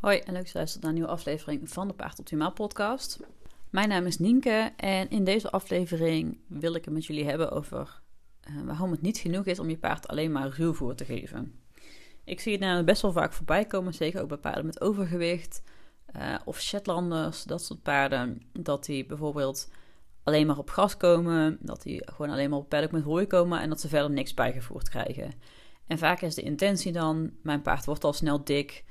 Hoi 0.00 0.18
en 0.18 0.32
leuk 0.32 0.42
dat 0.42 0.50
je 0.50 0.58
luistert 0.58 0.82
naar 0.82 0.90
een 0.90 0.98
nieuwe 0.98 1.12
aflevering 1.12 1.70
van 1.70 1.88
de 1.88 1.94
Paard 1.94 2.18
Optimaal 2.18 2.52
podcast. 2.52 3.20
Mijn 3.70 3.88
naam 3.88 4.06
is 4.06 4.18
Nienke 4.18 4.72
en 4.76 5.10
in 5.10 5.24
deze 5.24 5.50
aflevering 5.50 6.38
wil 6.46 6.74
ik 6.74 6.84
het 6.84 6.94
met 6.94 7.06
jullie 7.06 7.24
hebben 7.24 7.50
over 7.50 8.00
uh, 8.48 8.62
waarom 8.62 8.90
het 8.90 9.02
niet 9.02 9.18
genoeg 9.18 9.46
is 9.46 9.58
om 9.58 9.68
je 9.68 9.78
paard 9.78 10.08
alleen 10.08 10.32
maar 10.32 10.48
ruwvoer 10.48 10.94
te 10.94 11.04
geven. 11.04 11.60
Ik 12.24 12.40
zie 12.40 12.52
het 12.52 12.60
namelijk 12.60 12.86
best 12.86 13.02
wel 13.02 13.12
vaak 13.12 13.32
voorbij 13.32 13.64
komen, 13.64 13.94
zeker 13.94 14.22
ook 14.22 14.28
bij 14.28 14.36
paarden 14.36 14.66
met 14.66 14.80
overgewicht 14.80 15.62
uh, 16.16 16.34
of 16.44 16.60
Shetlanders, 16.60 17.42
dat 17.42 17.64
soort 17.64 17.82
paarden, 17.82 18.42
dat 18.52 18.84
die 18.84 19.06
bijvoorbeeld 19.06 19.70
alleen 20.22 20.46
maar 20.46 20.58
op 20.58 20.70
gras 20.70 20.96
komen, 20.96 21.58
dat 21.60 21.82
die 21.82 22.02
gewoon 22.12 22.30
alleen 22.30 22.50
maar 22.50 22.58
op 22.58 22.68
paddock 22.68 22.90
met 22.90 23.02
hooi 23.02 23.26
komen 23.26 23.60
en 23.60 23.68
dat 23.68 23.80
ze 23.80 23.88
verder 23.88 24.10
niks 24.10 24.34
bijgevoerd 24.34 24.88
krijgen. 24.88 25.32
En 25.86 25.98
vaak 25.98 26.20
is 26.20 26.34
de 26.34 26.42
intentie 26.42 26.92
dan, 26.92 27.30
mijn 27.42 27.62
paard 27.62 27.84
wordt 27.84 28.04
al 28.04 28.12
snel 28.12 28.44
dik, 28.44 28.84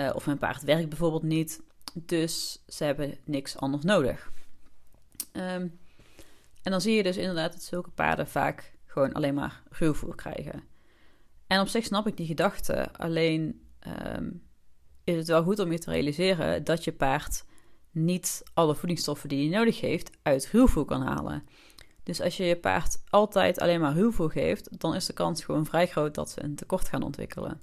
uh, 0.00 0.10
of 0.14 0.26
mijn 0.26 0.38
paard 0.38 0.62
werkt 0.62 0.88
bijvoorbeeld 0.88 1.22
niet, 1.22 1.60
dus 1.94 2.64
ze 2.68 2.84
hebben 2.84 3.18
niks 3.24 3.56
anders 3.56 3.84
nodig. 3.84 4.30
Um, 5.32 5.78
en 6.62 6.70
dan 6.70 6.80
zie 6.80 6.94
je 6.94 7.02
dus 7.02 7.16
inderdaad 7.16 7.52
dat 7.52 7.62
zulke 7.62 7.90
paarden 7.90 8.28
vaak 8.28 8.72
gewoon 8.86 9.12
alleen 9.12 9.34
maar 9.34 9.62
ruwvoer 9.70 10.14
krijgen. 10.14 10.62
En 11.46 11.60
op 11.60 11.68
zich 11.68 11.84
snap 11.84 12.06
ik 12.06 12.16
die 12.16 12.26
gedachte, 12.26 12.92
alleen 12.92 13.66
um, 14.16 14.42
is 15.04 15.16
het 15.16 15.28
wel 15.28 15.42
goed 15.42 15.58
om 15.58 15.72
je 15.72 15.78
te 15.78 15.90
realiseren 15.90 16.64
dat 16.64 16.84
je 16.84 16.92
paard 16.92 17.44
niet 17.90 18.42
alle 18.54 18.74
voedingsstoffen 18.74 19.28
die 19.28 19.48
hij 19.48 19.58
nodig 19.58 19.80
heeft 19.80 20.10
uit 20.22 20.48
ruwvoer 20.52 20.84
kan 20.84 21.02
halen. 21.02 21.44
Dus 22.02 22.20
als 22.20 22.36
je 22.36 22.44
je 22.44 22.56
paard 22.56 23.02
altijd 23.08 23.60
alleen 23.60 23.80
maar 23.80 23.94
ruwvoer 23.94 24.30
geeft, 24.30 24.80
dan 24.80 24.94
is 24.94 25.06
de 25.06 25.12
kans 25.12 25.44
gewoon 25.44 25.66
vrij 25.66 25.86
groot 25.86 26.14
dat 26.14 26.30
ze 26.30 26.42
een 26.42 26.54
tekort 26.54 26.88
gaan 26.88 27.02
ontwikkelen. 27.02 27.60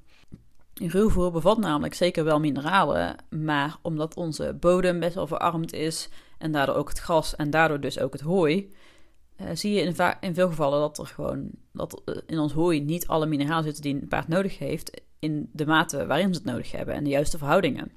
Ruwvoer 0.80 1.32
bevat 1.32 1.58
namelijk 1.58 1.94
zeker 1.94 2.24
wel 2.24 2.40
mineralen, 2.40 3.16
maar 3.30 3.78
omdat 3.82 4.16
onze 4.16 4.58
bodem 4.60 5.00
best 5.00 5.16
wel 5.16 5.28
verarmd 5.28 5.74
is 5.74 6.10
en 6.38 6.52
daardoor 6.52 6.76
ook 6.76 6.90
het 6.90 7.00
gras 7.00 7.36
en 7.36 7.50
daardoor 7.50 7.80
dus 7.80 8.00
ook 8.00 8.14
het 8.14 8.22
hooi, 8.22 8.72
uh, 9.42 9.48
zie 9.54 9.74
je 9.74 9.82
in, 9.82 9.96
in, 10.20 10.34
veel 10.34 10.48
gevallen 10.48 10.80
dat 10.80 10.98
er 10.98 11.06
gewoon 11.06 11.50
dat 11.72 12.02
in 12.26 12.40
ons 12.40 12.54
hooi 12.54 12.82
niet 12.82 13.08
alle 13.08 13.26
mineralen 13.26 13.64
zitten 13.64 13.84
die 13.84 13.94
een 13.94 14.08
paard 14.08 14.28
nodig 14.28 14.58
heeft 14.58 15.02
in 15.20 15.50
de 15.54 15.66
mate 15.66 16.06
waarin 16.06 16.34
ze 16.34 16.40
het 16.40 16.50
nodig 16.50 16.72
hebben 16.72 16.96
en 16.96 17.04
de 17.04 17.10
juiste 17.10 17.38
verhoudingen. 17.38 17.92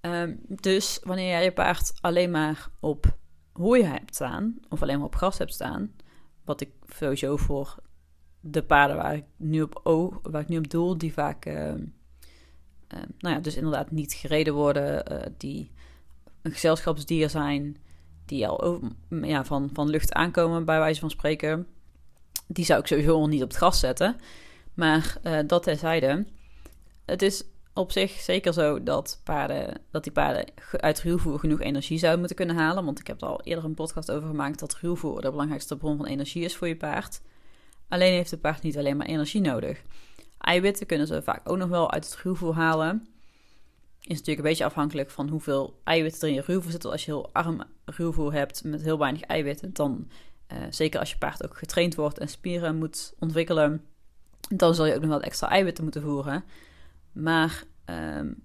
Um, 0.00 0.40
dus 0.48 1.00
wanneer 1.02 1.28
jij 1.28 1.44
je 1.44 1.52
paard 1.52 1.92
alleen 2.00 2.30
maar 2.30 2.68
op 2.80 3.16
hooi 3.52 3.82
hebt 3.84 4.14
staan, 4.14 4.58
of 4.68 4.82
alleen 4.82 4.96
maar 4.96 5.06
op 5.06 5.16
gras 5.16 5.38
hebt 5.38 5.52
staan, 5.52 5.92
wat 6.44 6.60
ik 6.60 6.70
sowieso 6.86 7.36
voor 7.36 7.76
de 8.42 8.62
paarden 8.62 8.96
waar 8.96 9.14
ik 9.14 9.24
nu 9.36 9.62
op, 9.62 9.80
oh, 9.82 10.16
waar 10.22 10.42
ik 10.42 10.48
nu 10.48 10.58
op 10.58 10.70
doel, 10.70 10.98
die 10.98 11.12
vaak, 11.12 11.46
uh, 11.46 11.54
uh, 11.54 11.74
nou 13.18 13.34
ja, 13.34 13.38
dus 13.38 13.56
inderdaad 13.56 13.90
niet 13.90 14.12
gereden 14.12 14.54
worden, 14.54 15.12
uh, 15.12 15.18
die 15.36 15.70
een 16.42 16.52
gezelschapsdier 16.52 17.30
zijn, 17.30 17.76
die 18.26 18.48
al 18.48 18.80
ja, 19.08 19.44
van, 19.44 19.70
van 19.72 19.88
lucht 19.88 20.12
aankomen, 20.12 20.64
bij 20.64 20.78
wijze 20.78 21.00
van 21.00 21.10
spreken. 21.10 21.66
Die 22.46 22.64
zou 22.64 22.80
ik 22.80 22.86
sowieso 22.86 23.26
niet 23.26 23.42
op 23.42 23.48
het 23.48 23.56
gras 23.56 23.80
zetten. 23.80 24.16
Maar 24.74 25.16
uh, 25.22 25.38
dat 25.46 25.62
terzijde. 25.62 26.26
Het 27.04 27.22
is 27.22 27.44
op 27.74 27.92
zich 27.92 28.10
zeker 28.10 28.52
zo 28.52 28.82
dat, 28.82 29.20
paarden, 29.24 29.80
dat 29.90 30.02
die 30.02 30.12
paarden 30.12 30.44
uit 30.70 31.00
ruwvoer 31.00 31.38
genoeg 31.38 31.60
energie 31.60 31.98
zouden 31.98 32.18
moeten 32.18 32.36
kunnen 32.36 32.56
halen. 32.56 32.84
Want 32.84 33.00
ik 33.00 33.06
heb 33.06 33.20
er 33.20 33.28
al 33.28 33.42
eerder 33.42 33.64
een 33.64 33.74
podcast 33.74 34.10
over 34.10 34.28
gemaakt 34.28 34.58
dat 34.58 34.74
ruwvoer 34.74 35.20
de 35.20 35.30
belangrijkste 35.30 35.76
bron 35.76 35.96
van 35.96 36.06
energie 36.06 36.44
is 36.44 36.56
voor 36.56 36.68
je 36.68 36.76
paard. 36.76 37.20
Alleen 37.92 38.12
heeft 38.12 38.30
het 38.30 38.40
paard 38.40 38.62
niet 38.62 38.78
alleen 38.78 38.96
maar 38.96 39.06
energie 39.06 39.40
nodig. 39.40 39.82
Eiwitten 40.38 40.86
kunnen 40.86 41.06
ze 41.06 41.22
vaak 41.22 41.50
ook 41.50 41.56
nog 41.56 41.68
wel 41.68 41.92
uit 41.92 42.04
het 42.04 42.16
ruwvoer 42.22 42.54
halen. 42.54 43.06
Is 44.00 44.08
natuurlijk 44.08 44.38
een 44.38 44.44
beetje 44.44 44.64
afhankelijk 44.64 45.10
van 45.10 45.28
hoeveel 45.28 45.80
eiwitten 45.84 46.22
er 46.22 46.28
in 46.28 46.34
je 46.34 46.40
ruwvoer 46.46 46.70
zitten. 46.70 46.90
Als 46.90 47.04
je 47.04 47.10
heel 47.10 47.32
arm 47.32 47.62
ruwvoer 47.84 48.32
hebt 48.32 48.64
met 48.64 48.82
heel 48.82 48.98
weinig 48.98 49.22
eiwitten, 49.22 49.72
dan 49.72 50.08
uh, 50.52 50.58
zeker 50.70 51.00
als 51.00 51.10
je 51.10 51.18
paard 51.18 51.44
ook 51.44 51.56
getraind 51.56 51.94
wordt 51.94 52.18
en 52.18 52.28
spieren 52.28 52.76
moet 52.76 53.14
ontwikkelen, 53.18 53.84
dan 54.48 54.74
zul 54.74 54.86
je 54.86 54.94
ook 54.94 55.00
nog 55.00 55.10
wel 55.10 55.22
extra 55.22 55.48
eiwitten 55.48 55.84
moeten 55.84 56.02
voeren. 56.02 56.44
Maar 57.12 57.64
um, 57.86 58.42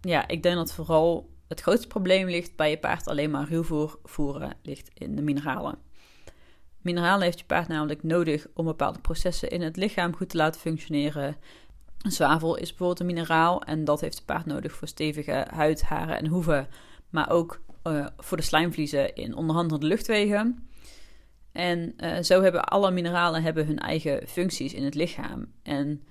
ja, 0.00 0.28
ik 0.28 0.42
denk 0.42 0.56
dat 0.56 0.72
vooral 0.72 1.30
het 1.48 1.60
grootste 1.60 1.86
probleem 1.86 2.28
ligt 2.28 2.56
bij 2.56 2.70
je 2.70 2.78
paard 2.78 3.06
alleen 3.06 3.30
maar 3.30 3.48
ruwvoer 3.48 3.98
voeren, 4.04 4.56
ligt 4.62 4.90
in 4.94 5.16
de 5.16 5.22
mineralen. 5.22 5.87
Mineralen 6.80 7.22
heeft 7.22 7.38
je 7.38 7.44
paard 7.44 7.68
namelijk 7.68 8.02
nodig 8.02 8.46
om 8.54 8.64
bepaalde 8.64 9.00
processen 9.00 9.50
in 9.50 9.62
het 9.62 9.76
lichaam 9.76 10.16
goed 10.16 10.28
te 10.28 10.36
laten 10.36 10.60
functioneren. 10.60 11.36
Zwavel 11.98 12.56
is 12.56 12.68
bijvoorbeeld 12.68 13.00
een 13.00 13.06
mineraal 13.06 13.62
en 13.62 13.84
dat 13.84 14.00
heeft 14.00 14.16
het 14.16 14.26
paard 14.26 14.46
nodig 14.46 14.72
voor 14.72 14.88
stevige 14.88 15.46
huid, 15.50 15.82
haren 15.82 16.18
en 16.18 16.26
hoeven, 16.26 16.68
maar 17.10 17.30
ook 17.30 17.60
uh, 17.84 18.06
voor 18.16 18.36
de 18.36 18.42
slijmvliezen 18.42 19.14
in 19.14 19.36
onderhand 19.36 19.80
de 19.80 19.86
luchtwegen. 19.86 20.68
En 21.52 21.94
uh, 21.96 22.22
zo 22.22 22.42
hebben 22.42 22.64
alle 22.64 22.90
mineralen 22.90 23.42
hebben 23.42 23.66
hun 23.66 23.78
eigen 23.78 24.28
functies 24.28 24.74
in 24.74 24.84
het 24.84 24.94
lichaam. 24.94 25.52
En 25.62 26.02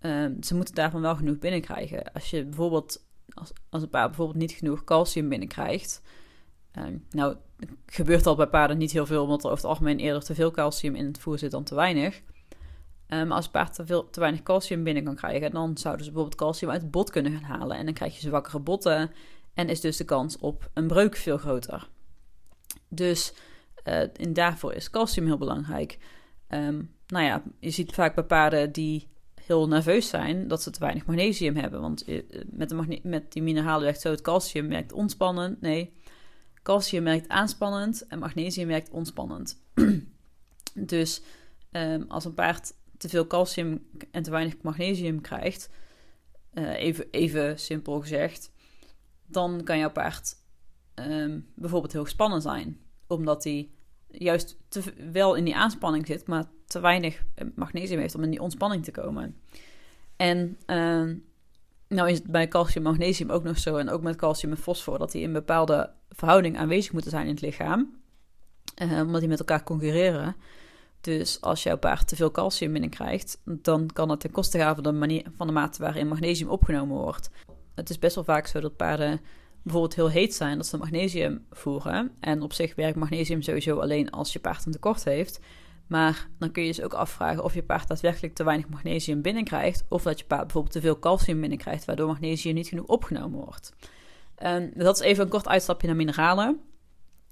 uh, 0.00 0.26
ze 0.40 0.54
moeten 0.54 0.74
daarvan 0.74 1.00
wel 1.00 1.16
genoeg 1.16 1.38
binnenkrijgen. 1.38 2.12
Als 2.12 2.30
je 2.30 2.44
bijvoorbeeld, 2.44 3.06
als, 3.28 3.52
als 3.70 3.82
een 3.82 3.88
paard 3.88 4.06
bijvoorbeeld 4.06 4.38
niet 4.38 4.52
genoeg 4.52 4.84
calcium 4.84 5.28
binnenkrijgt. 5.28 6.02
Uh, 6.78 6.84
nou, 7.10 7.36
gebeurt 7.86 8.26
al 8.26 8.36
bij 8.36 8.46
paarden 8.46 8.78
niet 8.78 8.92
heel 8.92 9.06
veel, 9.06 9.22
omdat 9.22 9.44
er 9.44 9.50
over 9.50 9.62
het 9.62 9.68
algemeen 9.68 9.98
eerder 9.98 10.24
te 10.24 10.34
veel 10.34 10.50
calcium 10.50 10.94
in 10.94 11.06
het 11.06 11.18
voer 11.18 11.38
zit 11.38 11.50
dan 11.50 11.64
te 11.64 11.74
weinig. 11.74 12.22
Maar 13.08 13.20
um, 13.20 13.32
als 13.32 13.44
een 13.44 13.50
paard 13.50 13.74
te, 13.74 13.86
veel, 13.86 14.10
te 14.10 14.20
weinig 14.20 14.42
calcium 14.42 14.84
binnen 14.84 15.04
kan 15.04 15.14
krijgen, 15.14 15.50
dan 15.50 15.76
zouden 15.76 16.04
ze 16.04 16.10
bijvoorbeeld 16.10 16.40
calcium 16.40 16.70
uit 16.70 16.82
het 16.82 16.90
bot 16.90 17.10
kunnen 17.10 17.32
gaan 17.32 17.58
halen. 17.58 17.76
En 17.76 17.84
dan 17.84 17.94
krijg 17.94 18.14
je 18.14 18.28
zwakkere 18.28 18.58
botten 18.58 19.10
en 19.54 19.68
is 19.68 19.80
dus 19.80 19.96
de 19.96 20.04
kans 20.04 20.38
op 20.38 20.70
een 20.74 20.86
breuk 20.86 21.16
veel 21.16 21.38
groter. 21.38 21.88
Dus 22.88 23.32
uh, 23.84 24.32
daarvoor 24.32 24.72
is 24.72 24.90
calcium 24.90 25.26
heel 25.26 25.38
belangrijk. 25.38 25.98
Um, 26.48 26.94
nou 27.06 27.24
ja, 27.24 27.42
je 27.60 27.70
ziet 27.70 27.92
vaak 27.92 28.14
bij 28.14 28.24
paarden 28.24 28.72
die 28.72 29.08
heel 29.44 29.68
nerveus 29.68 30.08
zijn 30.08 30.48
dat 30.48 30.62
ze 30.62 30.70
te 30.70 30.80
weinig 30.80 31.06
magnesium 31.06 31.56
hebben. 31.56 31.80
Want 31.80 32.04
eh, 32.04 32.22
met, 32.50 32.68
de 32.68 33.00
met 33.02 33.32
die 33.32 33.42
mineralen 33.42 33.84
werkt 33.84 34.00
zo 34.00 34.10
het 34.10 34.20
calcium 34.20 34.68
werkt 34.68 34.92
ontspannend. 34.92 35.60
Nee, 35.60 35.92
calcium 36.62 37.04
werkt 37.04 37.28
aanspannend 37.28 38.06
en 38.06 38.18
magnesium 38.18 38.68
werkt 38.68 38.90
ontspannend. 38.90 39.62
dus 40.74 41.22
um, 41.70 42.04
als 42.08 42.24
een 42.24 42.34
paard 42.34 42.72
te 42.96 43.08
veel 43.08 43.26
calcium 43.26 43.86
en 44.10 44.22
te 44.22 44.30
weinig 44.30 44.54
magnesium 44.62 45.20
krijgt, 45.20 45.70
uh, 46.54 46.78
even, 46.78 47.10
even 47.10 47.58
simpel 47.58 48.00
gezegd, 48.00 48.52
dan 49.26 49.60
kan 49.64 49.78
jouw 49.78 49.90
paard 49.90 50.36
um, 50.94 51.46
bijvoorbeeld 51.54 51.92
heel 51.92 52.04
gespannen 52.04 52.42
zijn. 52.42 52.80
Omdat 53.06 53.44
hij 53.44 53.70
juist 54.08 54.58
te, 54.68 54.82
wel 55.12 55.34
in 55.34 55.44
die 55.44 55.56
aanspanning 55.56 56.06
zit, 56.06 56.26
maar 56.26 56.44
te 56.66 56.80
weinig 56.80 57.24
magnesium 57.54 58.00
heeft 58.00 58.14
om 58.14 58.22
in 58.22 58.30
die 58.30 58.40
ontspanning 58.40 58.84
te 58.84 58.90
komen. 58.90 59.36
En 60.16 60.58
uh, 60.66 61.10
nou 61.92 62.10
is 62.10 62.18
het 62.18 62.26
bij 62.26 62.48
calcium 62.48 62.82
magnesium 62.84 63.30
ook 63.30 63.42
nog 63.42 63.58
zo, 63.58 63.76
en 63.76 63.90
ook 63.90 64.02
met 64.02 64.16
calcium 64.16 64.52
en 64.52 64.58
fosfor, 64.58 64.98
dat 64.98 65.12
die 65.12 65.22
in 65.22 65.32
bepaalde 65.32 65.90
verhouding 66.08 66.58
aanwezig 66.58 66.92
moeten 66.92 67.10
zijn 67.10 67.26
in 67.26 67.32
het 67.32 67.40
lichaam. 67.40 68.00
Uh, 68.82 69.00
omdat 69.00 69.20
die 69.20 69.28
met 69.28 69.38
elkaar 69.38 69.62
concurreren. 69.62 70.36
Dus 71.00 71.40
als 71.40 71.62
jouw 71.62 71.78
paard 71.78 72.08
te 72.08 72.16
veel 72.16 72.30
calcium 72.30 72.72
binnenkrijgt, 72.72 73.40
dan 73.44 73.90
kan 73.92 74.08
het 74.08 74.20
ten 74.20 74.30
koste 74.30 74.58
gaan 74.58 74.74
van 74.74 74.84
de, 74.84 74.92
manier, 74.92 75.24
van 75.36 75.46
de 75.46 75.52
mate 75.52 75.82
waarin 75.82 76.08
magnesium 76.08 76.48
opgenomen 76.48 76.96
wordt. 76.96 77.30
Het 77.74 77.90
is 77.90 77.98
best 77.98 78.14
wel 78.14 78.24
vaak 78.24 78.46
zo 78.46 78.60
dat 78.60 78.76
paarden 78.76 79.20
bijvoorbeeld 79.62 79.94
heel 79.94 80.08
heet 80.10 80.34
zijn, 80.34 80.56
dat 80.56 80.66
ze 80.66 80.76
magnesium 80.76 81.46
voeren. 81.50 82.10
En 82.20 82.42
op 82.42 82.52
zich 82.52 82.74
werkt 82.74 82.96
magnesium 82.96 83.42
sowieso 83.42 83.78
alleen 83.78 84.10
als 84.10 84.32
je 84.32 84.38
paard 84.38 84.66
een 84.66 84.72
tekort 84.72 85.04
heeft. 85.04 85.40
Maar 85.92 86.28
dan 86.38 86.52
kun 86.52 86.62
je 86.62 86.68
dus 86.68 86.82
ook 86.82 86.94
afvragen 86.94 87.44
of 87.44 87.54
je 87.54 87.62
paard 87.62 87.88
daadwerkelijk 87.88 88.34
te 88.34 88.44
weinig 88.44 88.68
magnesium 88.68 89.22
binnenkrijgt. 89.22 89.84
Of 89.88 90.02
dat 90.02 90.18
je 90.18 90.24
paard 90.24 90.42
bijvoorbeeld 90.42 90.72
te 90.72 90.80
veel 90.80 90.98
calcium 90.98 91.40
binnenkrijgt, 91.40 91.84
waardoor 91.84 92.06
magnesium 92.06 92.54
niet 92.54 92.68
genoeg 92.68 92.86
opgenomen 92.86 93.40
wordt. 93.40 93.72
Um, 94.42 94.70
dat 94.74 95.00
is 95.00 95.02
even 95.02 95.24
een 95.24 95.30
kort 95.30 95.48
uitstapje 95.48 95.86
naar 95.86 95.96
mineralen. 95.96 96.60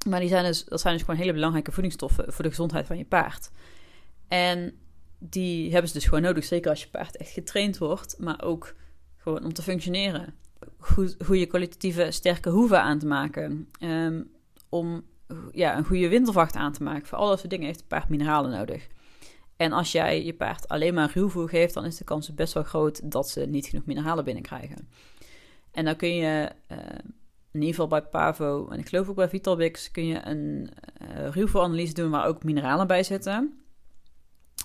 Maar 0.09 0.21
die 0.21 0.29
zijn 0.29 0.45
dus, 0.45 0.65
dat 0.65 0.81
zijn 0.81 0.95
dus 0.95 1.03
gewoon 1.03 1.21
hele 1.21 1.33
belangrijke 1.33 1.73
voedingsstoffen 1.73 2.33
voor 2.33 2.43
de 2.43 2.51
gezondheid 2.51 2.87
van 2.87 2.99
je 2.99 3.05
paard. 3.05 3.51
En 4.29 4.73
die 5.19 5.71
hebben 5.71 5.89
ze 5.89 5.95
dus 5.95 6.05
gewoon 6.05 6.23
nodig, 6.23 6.45
zeker 6.45 6.71
als 6.71 6.83
je 6.83 6.89
paard 6.89 7.17
echt 7.17 7.31
getraind 7.31 7.79
wordt, 7.79 8.19
maar 8.19 8.43
ook 8.43 8.75
gewoon 9.17 9.45
om 9.45 9.53
te 9.53 9.63
functioneren. 9.63 10.35
Goed, 10.79 11.17
goede 11.25 11.47
kwalitatieve 11.47 12.11
sterke 12.11 12.51
hoeven 12.51 12.83
aan 12.83 12.99
te 12.99 13.07
maken. 13.07 13.69
Um, 13.81 14.31
om 14.69 15.05
ja, 15.51 15.77
een 15.77 15.85
goede 15.85 16.09
wintervacht 16.09 16.57
aan 16.57 16.73
te 16.73 16.83
maken. 16.83 17.07
Voor 17.07 17.19
al 17.19 17.29
dat 17.29 17.39
soort 17.39 17.51
dingen 17.51 17.67
heeft 17.67 17.81
een 17.81 17.87
paard 17.87 18.09
mineralen 18.09 18.51
nodig. 18.51 18.89
En 19.57 19.73
als 19.73 19.93
jij 19.93 20.25
je 20.25 20.35
paard 20.35 20.69
alleen 20.69 20.95
maar 20.95 21.11
ruwvoer 21.15 21.49
geeft, 21.49 21.75
dan 21.75 21.85
is 21.85 21.97
de 21.97 22.05
kans 22.05 22.35
best 22.35 22.53
wel 22.53 22.63
groot 22.63 23.11
dat 23.11 23.29
ze 23.29 23.41
niet 23.41 23.67
genoeg 23.67 23.85
mineralen 23.85 24.25
binnenkrijgen. 24.25 24.89
En 25.71 25.85
dan 25.85 25.97
kun 25.97 26.15
je, 26.15 26.51
uh, 26.73 26.79
in 27.53 27.61
ieder 27.61 27.69
geval 27.69 27.87
bij 27.87 28.03
Pavo 28.03 28.69
en 28.69 28.79
ik 28.79 28.89
geloof 28.89 29.09
ook 29.09 29.17
bij 29.17 29.29
Vitalbix, 29.29 29.91
kun 29.91 30.07
je 30.07 30.27
een 30.27 30.71
uh, 31.03 31.29
ruwvoeranalyse 31.29 31.95
doen 31.95 32.11
waar 32.11 32.27
ook 32.27 32.45
mineralen 32.45 32.87
bij 32.87 33.03
zitten. 33.03 33.61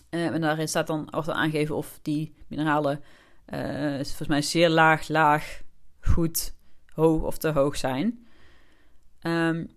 Uh, 0.10 0.26
en 0.26 0.42
daarin 0.42 0.68
staat 0.68 0.88
dan, 0.88 1.08
wordt 1.12 1.30
aangegeven 1.30 1.76
of 1.76 2.00
die 2.02 2.36
mineralen 2.48 3.04
volgens 3.96 4.28
mij 4.28 4.42
zeer 4.42 4.70
laag, 4.70 5.08
laag, 5.08 5.62
goed, 6.00 6.54
hoog 6.94 7.22
of 7.22 7.38
te 7.38 7.50
hoog 7.50 7.78
zijn. 7.78 8.28
Um, 9.22 9.70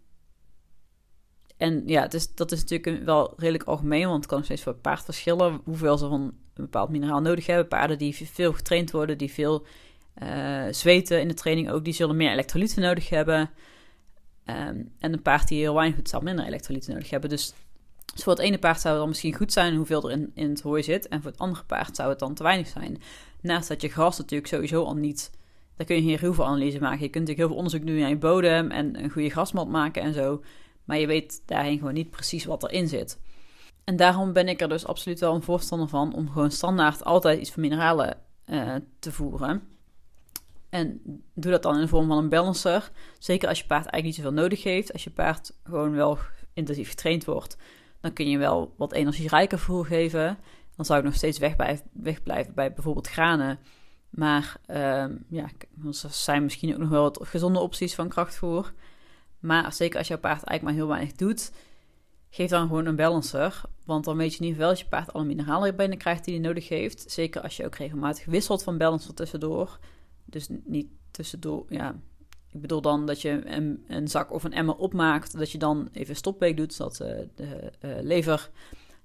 en 1.58 1.82
ja, 1.86 2.08
dat 2.34 2.52
is 2.52 2.64
natuurlijk 2.64 3.04
wel 3.04 3.32
redelijk 3.36 3.64
algemeen, 3.64 4.06
want 4.06 4.16
het 4.16 4.26
kan 4.26 4.36
nog 4.36 4.46
steeds 4.46 4.62
voor 4.62 4.74
paard 4.74 5.04
verschillen 5.04 5.60
hoeveel 5.64 5.98
ze 5.98 6.08
van 6.08 6.20
een 6.20 6.64
bepaald 6.64 6.90
mineraal 6.90 7.20
nodig 7.20 7.46
hebben. 7.46 7.68
Paarden 7.68 7.98
die 7.98 8.14
veel 8.14 8.52
getraind 8.52 8.90
worden, 8.90 9.18
die 9.18 9.30
veel 9.32 9.66
uh, 10.22 10.64
zweten 10.70 11.20
in 11.20 11.28
de 11.28 11.34
training 11.34 11.70
ook, 11.70 11.84
die 11.84 11.92
zullen 11.92 12.16
meer 12.16 12.30
elektrolyten 12.30 12.82
nodig 12.82 13.08
hebben. 13.08 13.50
Um, 14.44 14.92
en 14.98 15.12
een 15.12 15.22
paard 15.22 15.48
die 15.48 15.60
heel 15.60 15.74
weinig 15.74 15.96
doet, 15.96 16.08
zal 16.08 16.20
minder 16.20 16.44
elektrolyten 16.44 16.92
nodig 16.92 17.10
hebben. 17.10 17.30
Dus, 17.30 17.52
dus, 18.14 18.22
voor 18.22 18.32
het 18.32 18.42
ene 18.42 18.58
paard 18.58 18.80
zou 18.80 18.92
het 18.92 19.00
dan 19.00 19.08
misschien 19.08 19.34
goed 19.34 19.52
zijn 19.52 19.76
hoeveel 19.76 20.10
er 20.10 20.28
in, 20.34 20.50
het 20.50 20.60
hooi 20.60 20.82
zit. 20.82 21.08
En 21.08 21.22
voor 21.22 21.30
het 21.30 21.40
andere 21.40 21.64
paard 21.64 21.96
zou 21.96 22.08
het 22.08 22.18
dan 22.18 22.34
te 22.34 22.42
weinig 22.42 22.66
zijn. 22.66 23.00
Naast 23.40 23.68
dat 23.68 23.82
je 23.82 23.88
gras 23.88 24.18
natuurlijk 24.18 24.48
sowieso 24.48 24.84
al 24.84 24.94
niet... 24.94 25.30
Daar 25.76 25.86
kun 25.86 25.96
je 25.96 26.02
hier 26.02 26.20
heel 26.20 26.34
veel 26.34 26.46
analyse 26.46 26.78
maken. 26.78 27.00
Je 27.00 27.08
kunt 27.08 27.28
natuurlijk 27.28 27.38
heel 27.38 27.48
veel 27.48 27.56
onderzoek 27.56 27.86
doen 27.86 28.02
aan 28.02 28.08
je 28.08 28.16
bodem 28.16 28.70
en 28.70 29.02
een 29.02 29.10
goede 29.10 29.30
grasmat 29.30 29.68
maken 29.68 30.02
en 30.02 30.14
zo. 30.14 30.42
Maar 30.88 30.98
je 30.98 31.06
weet 31.06 31.42
daarin 31.46 31.78
gewoon 31.78 31.94
niet 31.94 32.10
precies 32.10 32.44
wat 32.44 32.62
erin 32.62 32.88
zit. 32.88 33.18
En 33.84 33.96
daarom 33.96 34.32
ben 34.32 34.48
ik 34.48 34.60
er 34.60 34.68
dus 34.68 34.86
absoluut 34.86 35.20
wel 35.20 35.34
een 35.34 35.42
voorstander 35.42 35.88
van 35.88 36.14
om 36.14 36.30
gewoon 36.30 36.50
standaard 36.50 37.04
altijd 37.04 37.40
iets 37.40 37.50
van 37.50 37.62
mineralen 37.62 38.16
uh, 38.46 38.74
te 38.98 39.12
voeren. 39.12 39.62
En 40.68 41.00
doe 41.34 41.50
dat 41.50 41.62
dan 41.62 41.74
in 41.74 41.80
de 41.80 41.88
vorm 41.88 42.06
van 42.06 42.18
een 42.18 42.28
balancer. 42.28 42.90
Zeker 43.18 43.48
als 43.48 43.58
je 43.58 43.66
paard 43.66 43.86
eigenlijk 43.86 44.04
niet 44.04 44.14
zoveel 44.14 44.42
nodig 44.42 44.62
heeft. 44.62 44.92
Als 44.92 45.04
je 45.04 45.10
paard 45.10 45.52
gewoon 45.64 45.92
wel 45.92 46.18
intensief 46.52 46.88
getraind 46.88 47.24
wordt, 47.24 47.56
dan 48.00 48.12
kun 48.12 48.30
je 48.30 48.38
wel 48.38 48.74
wat 48.76 48.92
energierijker 48.92 49.58
voer 49.58 49.86
geven. 49.86 50.38
Dan 50.76 50.84
zou 50.84 50.98
ik 50.98 51.04
nog 51.04 51.14
steeds 51.14 51.38
wegblijven 51.92 52.54
bij 52.54 52.72
bijvoorbeeld 52.72 53.08
granen. 53.08 53.58
Maar 54.10 54.56
uh, 54.66 55.04
ja, 55.28 55.48
er 55.84 55.94
zijn 56.10 56.42
misschien 56.42 56.72
ook 56.72 56.80
nog 56.80 56.88
wel 56.88 57.02
wat 57.02 57.18
gezonde 57.22 57.58
opties 57.58 57.94
van 57.94 58.08
krachtvoer. 58.08 58.72
Maar 59.38 59.72
zeker 59.72 59.98
als 59.98 60.08
jouw 60.08 60.18
paard 60.18 60.42
eigenlijk 60.42 60.62
maar 60.62 60.72
heel 60.72 60.96
weinig 60.96 61.16
doet, 61.16 61.52
geef 62.30 62.50
dan 62.50 62.66
gewoon 62.66 62.86
een 62.86 62.96
balancer. 62.96 63.60
Want 63.84 64.04
dan 64.04 64.16
weet 64.16 64.34
je 64.34 64.42
niet 64.42 64.56
wel 64.56 64.68
dat 64.68 64.78
je 64.78 64.88
paard 64.88 65.12
alle 65.12 65.24
mineralen 65.24 65.76
binnen 65.76 65.98
krijgt 65.98 66.24
die 66.24 66.34
hij 66.34 66.42
nodig 66.42 66.68
heeft. 66.68 67.10
Zeker 67.10 67.42
als 67.42 67.56
je 67.56 67.64
ook 67.64 67.74
regelmatig 67.74 68.24
wisselt 68.24 68.62
van 68.62 68.78
balancer 68.78 69.14
tussendoor. 69.14 69.78
Dus 70.24 70.48
niet 70.64 70.88
tussendoor, 71.10 71.64
ja. 71.68 71.94
Ik 72.50 72.60
bedoel 72.60 72.80
dan 72.80 73.06
dat 73.06 73.20
je 73.20 73.46
een, 73.46 73.84
een 73.88 74.08
zak 74.08 74.32
of 74.32 74.44
een 74.44 74.52
emmer 74.52 74.76
opmaakt. 74.76 75.38
Dat 75.38 75.50
je 75.50 75.58
dan 75.58 75.88
even 75.92 76.16
stopweek 76.16 76.56
doet, 76.56 76.74
zodat 76.74 77.00
uh, 77.00 77.08
de 77.34 77.72
uh, 77.80 77.90
lever, 78.00 78.50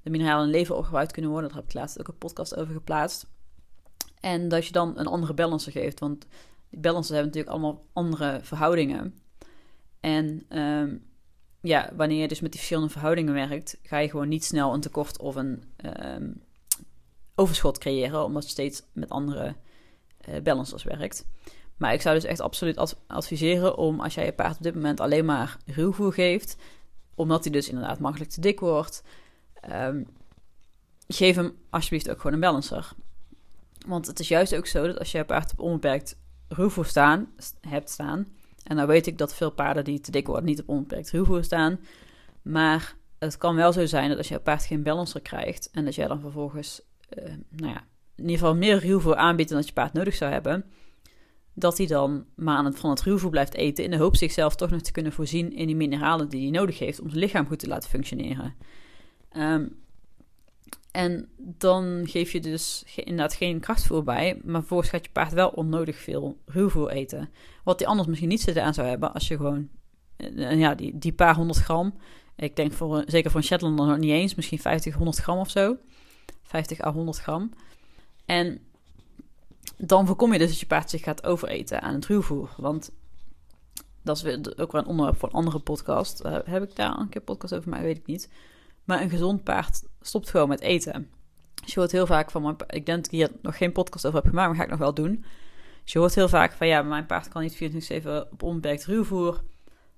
de 0.01 0.09
mineralen 0.09 0.45
in 0.45 0.51
lever 0.51 0.75
opgebruikt 0.75 1.11
kunnen 1.11 1.31
worden. 1.31 1.49
Daar 1.49 1.59
heb 1.59 1.67
ik 1.67 1.73
laatst 1.73 1.99
ook 1.99 2.07
een 2.07 2.17
podcast 2.17 2.55
over 2.55 2.73
geplaatst. 2.73 3.27
En 4.19 4.47
dat 4.47 4.65
je 4.65 4.71
dan 4.71 4.97
een 4.97 5.07
andere 5.07 5.33
balancer 5.33 5.71
geeft. 5.71 5.99
Want 5.99 6.25
die 6.69 6.79
balancers 6.79 7.17
hebben 7.17 7.27
natuurlijk 7.27 7.53
allemaal 7.53 7.85
andere 7.93 8.39
verhoudingen. 8.41 9.17
En 10.03 10.45
um, 10.59 11.03
ja, 11.61 11.89
wanneer 11.95 12.21
je 12.21 12.27
dus 12.27 12.39
met 12.39 12.51
die 12.51 12.59
verschillende 12.59 12.91
verhoudingen 12.91 13.33
werkt, 13.33 13.77
ga 13.83 13.97
je 13.97 14.09
gewoon 14.09 14.27
niet 14.27 14.43
snel 14.43 14.73
een 14.73 14.81
tekort 14.81 15.19
of 15.19 15.35
een 15.35 15.63
um, 16.05 16.43
overschot 17.35 17.77
creëren, 17.77 18.23
omdat 18.23 18.43
je 18.43 18.49
steeds 18.49 18.83
met 18.93 19.09
andere 19.09 19.55
uh, 20.29 20.41
balancers 20.41 20.83
werkt. 20.83 21.25
Maar 21.77 21.93
ik 21.93 22.01
zou 22.01 22.15
dus 22.15 22.23
echt 22.23 22.39
absoluut 22.39 22.95
adviseren 23.07 23.77
om, 23.77 23.99
als 23.99 24.13
jij 24.13 24.25
je 24.25 24.33
paard 24.33 24.57
op 24.57 24.63
dit 24.63 24.75
moment 24.75 24.99
alleen 24.99 25.25
maar 25.25 25.57
ruwvoer 25.65 26.13
geeft, 26.13 26.57
omdat 27.15 27.43
hij 27.43 27.53
dus 27.53 27.69
inderdaad 27.69 27.99
makkelijk 27.99 28.31
te 28.31 28.41
dik 28.41 28.59
wordt, 28.59 29.03
um, 29.71 30.07
geef 31.07 31.35
hem 31.35 31.57
alsjeblieft 31.69 32.09
ook 32.09 32.17
gewoon 32.17 32.33
een 32.33 32.39
balancer. 32.39 32.93
Want 33.87 34.07
het 34.07 34.19
is 34.19 34.27
juist 34.27 34.55
ook 34.55 34.67
zo 34.67 34.87
dat 34.87 34.99
als 34.99 35.11
je 35.11 35.17
je 35.17 35.25
paard 35.25 35.51
op 35.51 35.59
onbeperkt 35.59 36.17
ruwvoer 36.47 36.85
staan, 36.85 37.33
hebt 37.61 37.89
staan, 37.89 38.27
en 38.63 38.75
nou 38.75 38.87
weet 38.87 39.07
ik 39.07 39.17
dat 39.17 39.35
veel 39.35 39.51
paarden 39.51 39.83
die 39.83 39.99
te 39.99 40.11
dik 40.11 40.27
worden 40.27 40.45
niet 40.45 40.61
op 40.61 40.69
onbeperkt 40.69 41.11
ruwvoer 41.11 41.43
staan. 41.43 41.79
Maar 42.41 42.95
het 43.19 43.37
kan 43.37 43.55
wel 43.55 43.73
zo 43.73 43.85
zijn 43.85 44.09
dat 44.09 44.17
als 44.17 44.27
je 44.27 44.39
paard 44.39 44.65
geen 44.65 44.83
balancer 44.83 45.21
krijgt 45.21 45.69
en 45.71 45.85
dat 45.85 45.95
jij 45.95 46.07
dan 46.07 46.19
vervolgens, 46.19 46.81
uh, 47.17 47.23
nou 47.49 47.71
ja, 47.71 47.85
in 48.15 48.23
ieder 48.23 48.37
geval 48.37 48.55
meer 48.55 48.77
ruwvoer 48.77 49.15
aanbiedt 49.15 49.49
dan 49.49 49.57
dat 49.57 49.67
je 49.67 49.73
paard 49.73 49.93
nodig 49.93 50.15
zou 50.15 50.31
hebben, 50.31 50.65
dat 51.53 51.77
hij 51.77 51.87
dan 51.87 52.25
maar 52.35 52.57
aan 52.57 52.65
het, 52.65 52.79
van 52.79 52.89
het 52.89 53.01
ruwvoer 53.01 53.29
blijft 53.29 53.53
eten 53.53 53.83
in 53.83 53.91
de 53.91 53.97
hoop 53.97 54.15
zichzelf 54.15 54.55
toch 54.55 54.69
nog 54.69 54.81
te 54.81 54.91
kunnen 54.91 55.11
voorzien 55.11 55.53
in 55.53 55.67
die 55.67 55.75
mineralen 55.75 56.29
die 56.29 56.41
hij 56.41 56.59
nodig 56.59 56.79
heeft 56.79 56.99
om 56.99 57.09
zijn 57.09 57.21
lichaam 57.21 57.47
goed 57.47 57.59
te 57.59 57.67
laten 57.67 57.89
functioneren. 57.89 58.55
Um, 59.37 59.82
en 60.93 61.29
dan 61.37 62.01
geef 62.03 62.31
je 62.31 62.39
dus 62.39 62.83
inderdaad 62.95 63.33
geen 63.33 63.59
krachtvoer 63.59 64.03
bij, 64.03 64.39
maar 64.43 64.59
vervolgens 64.59 64.89
gaat 64.89 65.05
je 65.05 65.11
paard 65.11 65.33
wel 65.33 65.49
onnodig 65.49 65.97
veel 65.97 66.37
ruwvoer 66.45 66.89
eten. 66.89 67.29
Wat 67.63 67.79
hij 67.79 67.87
anders 67.87 68.07
misschien 68.07 68.29
niet 68.29 68.41
zitten 68.41 68.63
aan 68.63 68.73
zou 68.73 68.87
hebben 68.87 69.13
als 69.13 69.27
je 69.27 69.35
gewoon, 69.35 69.69
uh, 70.17 70.59
ja, 70.59 70.75
die, 70.75 70.97
die 70.97 71.13
paar 71.13 71.35
honderd 71.35 71.59
gram, 71.59 71.93
ik 72.35 72.55
denk 72.55 72.73
voor, 72.73 73.03
zeker 73.05 73.31
voor 73.31 73.39
een 73.39 73.45
Shetland 73.45 73.75
nog 73.75 73.97
niet 73.97 74.11
eens, 74.11 74.35
misschien 74.35 74.59
50, 74.59 74.93
100 74.93 75.17
gram 75.17 75.37
of 75.37 75.49
zo. 75.49 75.77
50 76.41 76.81
à 76.81 76.91
100 76.91 77.17
gram. 77.17 77.51
En 78.25 78.61
dan 79.77 80.05
voorkom 80.05 80.33
je 80.33 80.39
dus 80.39 80.49
dat 80.49 80.59
je 80.59 80.65
paard 80.65 80.89
zich 80.89 81.03
gaat 81.03 81.23
overeten 81.23 81.81
aan 81.81 81.93
het 81.93 82.05
ruwvoer. 82.05 82.53
Want 82.57 82.91
dat 84.03 84.25
is 84.25 84.57
ook 84.57 84.71
wel 84.71 84.81
een 84.81 84.87
onderwerp 84.87 85.19
voor 85.19 85.29
een 85.29 85.35
andere 85.35 85.59
podcast. 85.59 86.25
Uh, 86.25 86.37
heb 86.45 86.63
ik 86.63 86.75
daar 86.75 86.99
een 86.99 87.09
keer 87.09 87.21
podcast 87.21 87.55
over, 87.55 87.69
maar 87.69 87.81
weet 87.81 87.97
ik 87.97 88.05
niet. 88.05 88.29
Maar 88.83 89.01
een 89.01 89.09
gezond 89.09 89.43
paard 89.43 89.83
stopt 90.01 90.29
gewoon 90.29 90.49
met 90.49 90.61
eten. 90.61 91.09
Je 91.65 91.79
hoort 91.79 91.91
heel 91.91 92.05
vaak 92.05 92.31
van 92.31 92.41
mijn 92.41 92.55
Ik 92.67 92.85
denk 92.85 92.97
dat 92.97 93.05
ik 93.05 93.11
hier 93.11 93.31
nog 93.41 93.57
geen 93.57 93.71
podcast 93.71 94.05
over 94.05 94.19
heb 94.19 94.29
gemaakt, 94.29 94.47
maar 94.47 94.57
ga 94.57 94.63
ik 94.63 94.69
nog 94.69 94.79
wel 94.79 94.93
doen. 94.93 95.23
Je 95.83 95.99
hoort 95.99 96.15
heel 96.15 96.29
vaak 96.29 96.53
van 96.53 96.67
ja, 96.67 96.81
mijn 96.81 97.05
paard 97.05 97.27
kan 97.27 97.41
niet 97.41 98.01
24-7 98.03 98.07
op 98.31 98.43
onbeperkt 98.43 98.85
ruwvoer. 98.85 99.43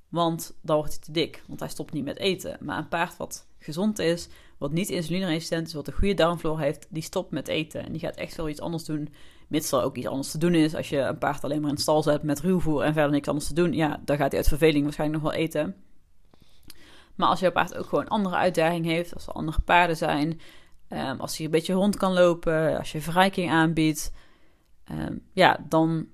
Want 0.10 0.58
dan 0.62 0.76
wordt 0.76 0.92
hij 0.92 1.02
te 1.02 1.12
dik. 1.12 1.44
Want 1.48 1.60
hij 1.60 1.70
stopt 1.70 1.94
niet 1.94 2.04
met 2.04 2.18
eten. 2.18 2.58
Maar 2.62 2.78
een 2.78 2.88
paard 2.88 3.18
wat 3.18 3.48
gezond 3.58 4.00
is, 4.00 4.28
wat 4.58 4.72
niet 4.72 4.90
insulineresistent 4.90 5.68
is, 5.68 5.74
wat 5.74 5.88
een 5.88 5.94
goede 5.94 6.14
darmflora 6.14 6.62
heeft, 6.62 6.88
die 6.90 7.04
stopt 7.04 7.32
met 7.32 7.48
eten. 7.48 7.86
En 7.86 7.92
die 7.92 8.02
gaat 8.02 8.16
echt 8.16 8.36
wel 8.36 8.50
iets 8.50 8.62
anders 8.62 8.84
doen. 8.84 9.14
Mits 9.48 9.72
er 9.72 9.84
ook 9.84 9.98
iets 9.98 10.08
anders 10.08 10.32
te 10.32 10.38
doen 10.38 10.54
is. 10.54 10.76
Als 10.76 10.90
je 10.90 10.98
een 10.98 11.18
paard 11.18 11.44
alleen 11.44 11.62
maar 11.62 11.70
in 11.70 11.78
stal 11.78 12.04
zet 12.04 12.24
met 12.24 12.42
ruwvoer 12.42 12.82
en 12.82 12.94
verder 12.94 13.12
niks 13.12 13.28
anders 13.28 13.48
te 13.48 13.54
doen, 13.54 13.74
ja, 13.74 14.02
dan 14.06 14.18
gaat 14.18 14.30
hij 14.30 14.40
uit 14.40 14.48
verveling 14.48 14.84
waarschijnlijk 14.84 15.24
nog 15.24 15.32
wel 15.32 15.42
eten. 15.42 15.76
Maar 17.16 17.28
als 17.28 17.40
jouw 17.40 17.52
paard 17.52 17.76
ook 17.76 17.86
gewoon 17.86 18.08
andere 18.08 18.36
uitdaging 18.36 18.86
heeft, 18.86 19.14
als 19.14 19.28
er 19.28 19.34
andere 19.34 19.62
paarden 19.62 19.98
zijn, 19.98 20.40
um, 20.90 21.20
als 21.20 21.38
hij 21.38 21.46
een 21.46 21.52
beetje 21.52 21.74
rond 21.74 21.98
kan 21.98 22.14
lopen, 22.14 22.78
als 22.78 22.92
je 22.92 23.02
verrijking 23.02 23.52
aanbiedt, 23.52 24.12
um, 24.92 25.22
ja, 25.34 25.66
dan 25.70 26.08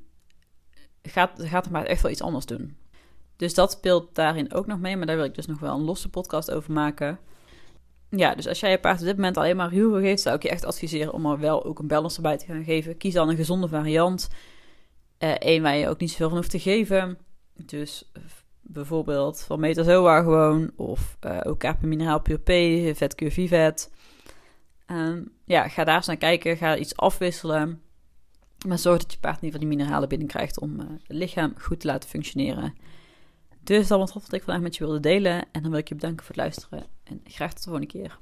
gaat, 1.02 1.32
gaat 1.36 1.64
het 1.64 1.74
maar 1.74 1.86
echt 1.86 2.02
wel 2.02 2.12
iets 2.12 2.22
anders 2.22 2.46
doen. 2.46 2.78
Dus 3.36 3.54
dat 3.54 3.72
speelt 3.72 4.16
daarin 4.16 4.54
ook 4.54 4.68
nog 4.68 4.80
mee, 4.80 4.98
maar 4.98 5.08
daar 5.08 5.16
wil 5.16 5.26
ik 5.26 5.36
dus 5.36 5.46
nog 5.46 5.60
wel 5.60 5.76
een 5.76 5.84
losse 5.84 6.10
podcast 6.10 6.52
over 6.52 6.74
maken. 6.74 7.20
Ja, 8.10 8.36
dus 8.36 8.48
als 8.48 8.60
jij 8.60 8.72
je 8.72 8.80
paard 8.80 9.00
op 9.00 9.06
dit 9.06 9.16
moment 9.16 9.38
alleen 9.38 9.56
maar 9.56 9.74
ruw 9.74 10.00
geeft, 10.00 10.22
zou 10.22 10.36
ik 10.36 10.44
je 10.44 10.50
echt 10.50 10.66
adviseren 10.66 11.14
om 11.14 11.26
er 11.26 11.40
wel 11.40 11.66
ook 11.66 11.80
een 11.80 11.88
balance 11.88 12.16
erbij 12.16 12.38
te 12.38 12.46
gaan 12.46 12.64
geven. 12.64 12.98
Kies 12.98 13.14
dan 13.14 13.30
een 13.30 13.36
gezonde 13.36 13.68
variant. 13.68 14.30
Eén 15.18 15.58
uh, 15.58 15.62
waar 15.62 15.78
je 15.78 15.90
ook 15.90 16.00
niet 16.00 16.10
zoveel 16.10 16.28
van 16.28 16.38
hoeft 16.38 16.50
te 16.50 16.60
geven. 16.60 17.18
Dus 17.54 18.12
bijvoorbeeld 18.74 19.42
van 19.42 19.60
Metazoa 19.60 20.22
gewoon, 20.22 20.72
of 20.76 21.18
uh, 21.26 21.40
ook 21.44 21.60
KP 21.60 21.82
Mineraal 21.82 22.22
Pure 22.22 22.40
P, 22.40 22.98
Vetcure 22.98 23.32
Vivet. 23.32 23.92
Um, 24.88 25.32
ja, 25.46 25.68
ga 25.68 25.84
daar 25.84 25.96
eens 25.96 26.08
naar 26.08 26.18
kijken, 26.18 26.58
ga 26.58 26.78
iets 26.78 26.96
afwisselen. 26.96 27.82
Maar 28.68 28.78
zorg 28.78 29.02
dat 29.02 29.12
je 29.12 29.20
paard 29.20 29.42
niet 29.42 29.52
van 29.52 29.60
die 29.60 29.70
mineralen 29.70 30.10
binnenkrijgt 30.10 30.60
om 30.60 30.80
uh, 30.80 30.86
het 30.90 31.18
lichaam 31.18 31.54
goed 31.58 31.80
te 31.80 31.88
laten 31.88 32.10
functioneren. 32.10 32.74
Dus 33.64 33.88
dat 33.88 34.00
was 34.00 34.14
wat 34.14 34.34
ik 34.34 34.44
vandaag 34.44 34.64
met 34.64 34.76
je 34.76 34.84
wilde 34.84 35.00
delen. 35.00 35.46
En 35.52 35.62
dan 35.62 35.72
wil 35.72 35.80
ik 35.80 35.88
je 35.88 35.96
bedanken 35.96 36.26
voor 36.26 36.36
het 36.36 36.44
luisteren. 36.44 36.86
En 37.04 37.22
graag 37.24 37.54
tot 37.54 37.64
de 37.64 37.70
volgende 37.70 37.92
keer. 37.92 38.20